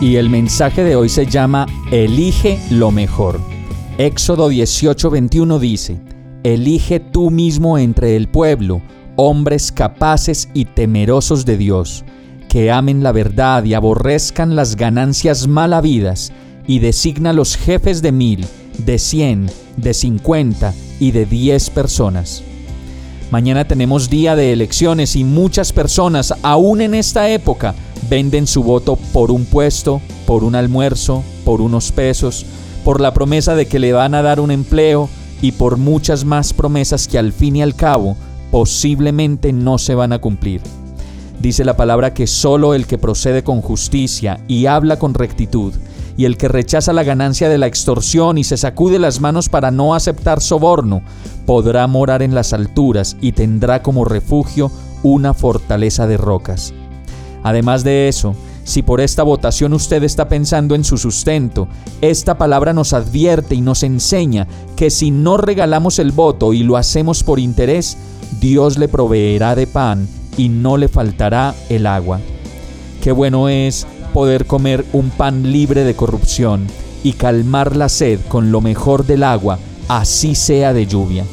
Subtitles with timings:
[0.00, 3.40] Y el mensaje de hoy se llama Elige lo mejor.
[3.96, 5.98] Éxodo 18:21 dice,
[6.42, 8.82] Elige tú mismo entre el pueblo
[9.16, 12.04] hombres capaces y temerosos de Dios,
[12.50, 16.32] que amen la verdad y aborrezcan las ganancias mal habidas,
[16.66, 18.46] y designa los jefes de mil,
[18.78, 22.42] de cien, de cincuenta y de diez personas.
[23.30, 27.74] Mañana tenemos día de elecciones y muchas personas, aún en esta época,
[28.08, 32.46] venden su voto por un puesto, por un almuerzo, por unos pesos,
[32.84, 35.08] por la promesa de que le van a dar un empleo
[35.42, 38.16] y por muchas más promesas que al fin y al cabo
[38.50, 40.60] posiblemente no se van a cumplir.
[41.40, 45.74] Dice la palabra que solo el que procede con justicia y habla con rectitud,
[46.16, 49.70] y el que rechaza la ganancia de la extorsión y se sacude las manos para
[49.70, 51.02] no aceptar soborno,
[51.44, 54.70] podrá morar en las alturas y tendrá como refugio
[55.02, 56.72] una fortaleza de rocas.
[57.46, 61.68] Además de eso, si por esta votación usted está pensando en su sustento,
[62.00, 66.76] esta palabra nos advierte y nos enseña que si no regalamos el voto y lo
[66.76, 67.98] hacemos por interés,
[68.40, 72.18] Dios le proveerá de pan y no le faltará el agua.
[73.00, 76.66] Qué bueno es poder comer un pan libre de corrupción
[77.04, 81.24] y calmar la sed con lo mejor del agua, así sea de lluvia.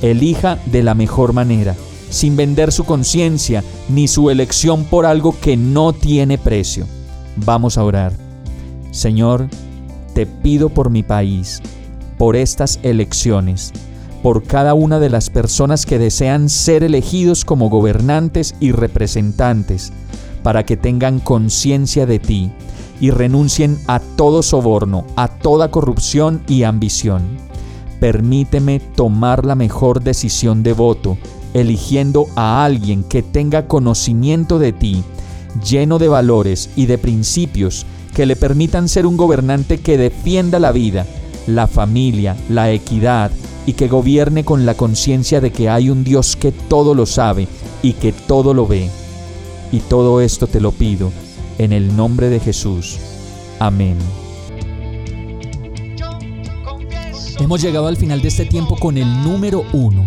[0.00, 1.74] Elija de la mejor manera,
[2.10, 6.86] sin vender su conciencia ni su elección por algo que no tiene precio.
[7.36, 8.12] Vamos a orar.
[8.90, 9.48] Señor,
[10.14, 11.62] te pido por mi país,
[12.18, 13.72] por estas elecciones
[14.22, 19.92] por cada una de las personas que desean ser elegidos como gobernantes y representantes,
[20.42, 22.50] para que tengan conciencia de ti
[23.00, 27.22] y renuncien a todo soborno, a toda corrupción y ambición.
[27.98, 31.16] Permíteme tomar la mejor decisión de voto,
[31.54, 35.02] eligiendo a alguien que tenga conocimiento de ti,
[35.68, 40.72] lleno de valores y de principios que le permitan ser un gobernante que defienda la
[40.72, 41.06] vida,
[41.46, 43.30] la familia, la equidad,
[43.66, 47.46] y que gobierne con la conciencia de que hay un Dios que todo lo sabe
[47.82, 48.90] y que todo lo ve.
[49.70, 51.12] Y todo esto te lo pido
[51.58, 52.98] en el nombre de Jesús.
[53.58, 53.96] Amén.
[57.38, 60.06] Hemos llegado al final de este tiempo con el número uno.